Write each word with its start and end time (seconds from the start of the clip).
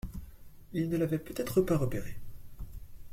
Ils 0.73 0.89
ne 0.89 0.97
l’avaient 0.97 1.19
peut-être 1.19 1.61
pas 1.61 1.77
repéré. 1.77 2.15